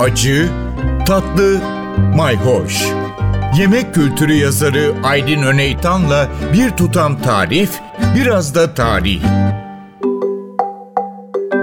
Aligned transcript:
acı, 0.00 0.48
tatlı, 1.06 1.60
mayhoş. 2.16 2.86
Yemek 3.58 3.94
kültürü 3.94 4.32
yazarı 4.32 4.94
Aydın 5.04 5.42
Öneytan'la 5.42 6.28
bir 6.52 6.70
tutam 6.70 7.22
tarif, 7.22 7.80
biraz 8.16 8.54
da 8.54 8.74
tarih. 8.74 9.22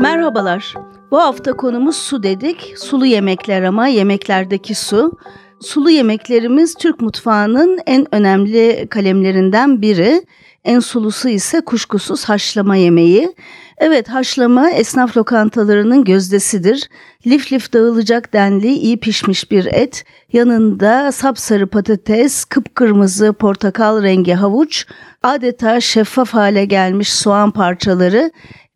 Merhabalar. 0.00 0.74
Bu 1.10 1.20
hafta 1.20 1.52
konumuz 1.52 1.96
su 1.96 2.22
dedik. 2.22 2.74
Sulu 2.78 3.06
yemekler 3.06 3.62
ama 3.62 3.88
yemeklerdeki 3.88 4.74
su. 4.74 5.12
Sulu 5.60 5.90
yemeklerimiz 5.90 6.74
Türk 6.74 7.00
mutfağının 7.00 7.78
en 7.86 8.14
önemli 8.14 8.86
kalemlerinden 8.90 9.82
biri. 9.82 10.22
En 10.64 10.80
sulusu 10.80 11.28
ise 11.28 11.60
kuşkusuz 11.60 12.24
haşlama 12.24 12.76
yemeği. 12.76 13.34
Evet 13.78 14.08
haşlama 14.08 14.70
esnaf 14.70 15.16
lokantalarının 15.16 16.04
gözdesidir. 16.04 16.88
Lif 17.26 17.52
lif 17.52 17.72
dağılacak 17.72 18.32
denli 18.32 18.72
iyi 18.72 19.00
pişmiş 19.00 19.50
bir 19.50 19.66
et, 19.66 20.04
yanında 20.32 21.12
sapsarı 21.12 21.66
patates, 21.66 22.44
kıpkırmızı 22.44 23.32
portakal 23.32 24.02
rengi 24.02 24.34
havuç, 24.34 24.86
adeta 25.22 25.80
şeffaf 25.80 26.34
hale 26.34 26.64
gelmiş 26.64 27.12
soğan 27.12 27.50
parçaları 27.50 28.30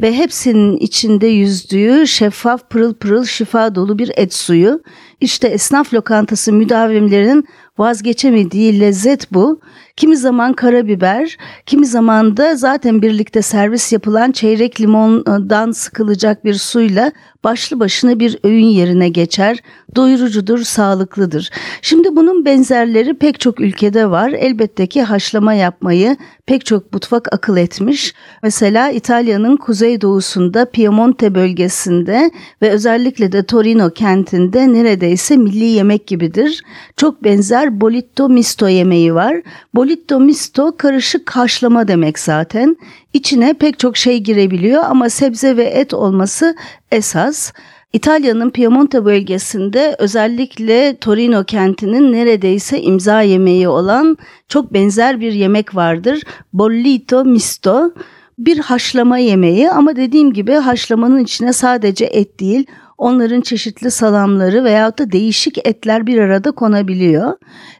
ve 0.00 0.16
hepsinin 0.16 0.76
içinde 0.76 1.26
yüzdüğü 1.26 2.06
şeffaf 2.06 2.70
pırıl 2.70 2.94
pırıl 2.94 3.24
şifa 3.24 3.74
dolu 3.74 3.98
bir 3.98 4.12
et 4.16 4.34
suyu. 4.34 4.82
İşte 5.20 5.48
esnaf 5.48 5.94
lokantası 5.94 6.52
müdavimlerinin 6.52 7.44
vazgeçemediği 7.78 8.80
lezzet 8.80 9.32
bu. 9.32 9.60
Kimi 9.96 10.16
zaman 10.16 10.52
karabiber, 10.52 11.36
kimi 11.66 11.86
zaman 11.86 12.36
da 12.36 12.56
zaten 12.56 13.02
birlikte 13.02 13.42
servis 13.42 13.92
yapılan 13.92 14.32
çeyrek 14.32 14.80
limondan 14.80 15.70
sıkılacak 15.70 16.44
bir 16.44 16.54
suyla 16.54 17.12
başlı 17.46 17.80
başına 17.80 18.20
bir 18.20 18.38
öğün 18.44 18.66
yerine 18.66 19.08
geçer. 19.08 19.58
Doyurucudur, 19.96 20.58
sağlıklıdır. 20.58 21.50
Şimdi 21.82 22.16
bunun 22.16 22.44
benzerleri 22.44 23.14
pek 23.14 23.40
çok 23.40 23.60
ülkede 23.60 24.10
var. 24.10 24.30
Elbette 24.30 24.86
ki 24.86 25.02
haşlama 25.02 25.54
yapmayı 25.54 26.16
pek 26.46 26.66
çok 26.66 26.92
mutfak 26.92 27.34
akıl 27.34 27.56
etmiş. 27.56 28.14
Mesela 28.42 28.90
İtalya'nın 28.90 29.56
kuzeydoğusunda 29.56 30.70
Piemonte 30.70 31.34
bölgesinde 31.34 32.30
ve 32.62 32.70
özellikle 32.70 33.32
de 33.32 33.42
Torino 33.42 33.90
kentinde 33.90 34.72
neredeyse 34.72 35.36
milli 35.36 35.64
yemek 35.64 36.06
gibidir. 36.06 36.62
Çok 36.96 37.24
benzer 37.24 37.80
bolitto 37.80 38.28
misto 38.28 38.68
yemeği 38.68 39.14
var. 39.14 39.42
Bolitto 39.74 40.20
misto 40.20 40.76
karışık 40.76 41.30
haşlama 41.30 41.88
demek 41.88 42.18
zaten. 42.18 42.76
İçine 43.16 43.54
pek 43.54 43.78
çok 43.78 43.96
şey 43.96 44.18
girebiliyor 44.18 44.84
ama 44.84 45.10
sebze 45.10 45.56
ve 45.56 45.64
et 45.64 45.94
olması 45.94 46.56
esas. 46.92 47.52
İtalya'nın 47.92 48.50
Piemonte 48.50 49.04
bölgesinde 49.04 49.96
özellikle 49.98 50.96
Torino 50.96 51.44
kentinin 51.44 52.12
neredeyse 52.12 52.80
imza 52.82 53.20
yemeği 53.20 53.68
olan 53.68 54.16
çok 54.48 54.72
benzer 54.72 55.20
bir 55.20 55.32
yemek 55.32 55.74
vardır. 55.74 56.22
Bollito 56.52 57.24
misto 57.24 57.90
bir 58.38 58.58
haşlama 58.58 59.18
yemeği 59.18 59.70
ama 59.70 59.96
dediğim 59.96 60.32
gibi 60.32 60.52
haşlamanın 60.52 61.18
içine 61.18 61.52
sadece 61.52 62.04
et 62.04 62.40
değil 62.40 62.66
onların 62.98 63.40
çeşitli 63.40 63.90
salamları 63.90 64.64
veyahut 64.64 64.98
da 64.98 65.12
değişik 65.12 65.66
etler 65.66 66.06
bir 66.06 66.18
arada 66.18 66.50
konabiliyor. 66.50 67.32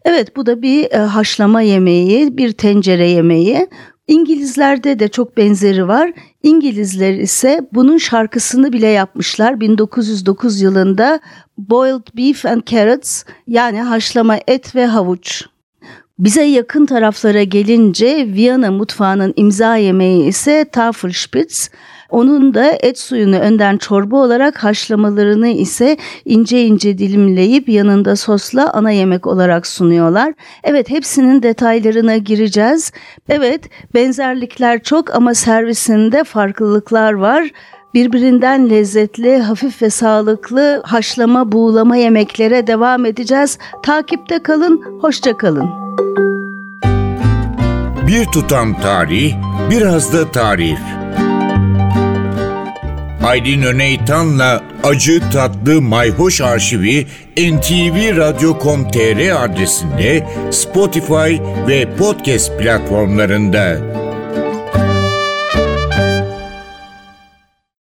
Evet 0.04 0.36
bu 0.36 0.46
da 0.46 0.62
bir 0.62 0.92
e, 0.92 0.96
haşlama 0.96 1.60
yemeği, 1.60 2.36
bir 2.36 2.52
tencere 2.52 3.08
yemeği. 3.08 3.68
İngilizlerde 4.08 4.98
de 4.98 5.08
çok 5.08 5.36
benzeri 5.36 5.88
var. 5.88 6.12
İngilizler 6.42 7.14
ise 7.14 7.60
bunun 7.72 7.98
şarkısını 7.98 8.72
bile 8.72 8.86
yapmışlar. 8.86 9.60
1909 9.60 10.60
yılında 10.60 11.20
Boiled 11.58 12.16
Beef 12.16 12.46
and 12.46 12.62
Carrots 12.70 13.24
yani 13.48 13.80
haşlama 13.82 14.38
et 14.46 14.74
ve 14.74 14.86
havuç. 14.86 15.44
Bize 16.18 16.42
yakın 16.42 16.86
taraflara 16.86 17.42
gelince 17.42 18.26
Viyana 18.26 18.70
mutfağının 18.70 19.32
imza 19.36 19.76
yemeği 19.76 20.28
ise 20.28 20.64
Tafelspitz. 20.72 21.70
Onun 22.10 22.54
da 22.54 22.70
et 22.80 22.98
suyunu 22.98 23.36
önden 23.36 23.76
çorba 23.76 24.16
olarak 24.16 24.64
haşlamalarını 24.64 25.48
ise 25.48 25.96
ince 26.24 26.64
ince 26.64 26.98
dilimleyip 26.98 27.68
yanında 27.68 28.16
sosla 28.16 28.70
ana 28.72 28.90
yemek 28.90 29.26
olarak 29.26 29.66
sunuyorlar. 29.66 30.34
Evet 30.64 30.90
hepsinin 30.90 31.42
detaylarına 31.42 32.16
gireceğiz. 32.16 32.92
Evet 33.28 33.60
benzerlikler 33.94 34.82
çok 34.82 35.14
ama 35.14 35.34
servisinde 35.34 36.24
farklılıklar 36.24 37.12
var 37.12 37.50
birbirinden 37.96 38.70
lezzetli, 38.70 39.38
hafif 39.38 39.82
ve 39.82 39.90
sağlıklı 39.90 40.82
haşlama, 40.84 41.52
buğulama 41.52 41.96
yemeklere 41.96 42.66
devam 42.66 43.06
edeceğiz. 43.06 43.58
Takipte 43.82 44.42
kalın, 44.42 44.82
hoşça 45.00 45.36
kalın. 45.36 45.70
Bir 48.06 48.26
tutam 48.26 48.80
tarih, 48.80 49.34
biraz 49.70 50.12
da 50.12 50.30
tarif. 50.30 51.05
Aydın 53.26 53.62
Öneytan'la 53.62 54.62
Acı 54.84 55.30
Tatlı 55.30 55.82
Mayhoş 55.82 56.40
Arşivi 56.40 57.06
ntvradio.com.tr 57.38 59.44
adresinde 59.44 60.26
Spotify 60.50 61.36
ve 61.68 61.96
podcast 61.96 62.58
platformlarında. 62.58 63.78